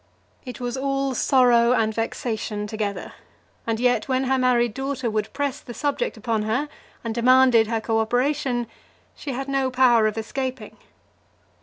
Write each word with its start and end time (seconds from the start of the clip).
It 0.45 0.59
was 0.59 0.77
all 0.77 1.13
sorrow 1.13 1.73
and 1.73 1.93
vexation 1.93 2.65
together; 2.65 3.13
and 3.67 3.79
yet 3.79 4.07
when 4.07 4.23
her 4.23 4.39
married 4.39 4.73
daughter 4.73 5.11
would 5.11 5.31
press 5.31 5.59
the 5.59 5.75
subject 5.75 6.17
upon 6.17 6.41
her, 6.41 6.69
and 7.03 7.13
demand 7.13 7.53
her 7.53 7.79
co 7.79 7.99
operation, 7.99 8.65
she 9.15 9.33
had 9.33 9.47
no 9.47 9.69
power 9.69 10.07
of 10.07 10.17
escaping. 10.17 10.75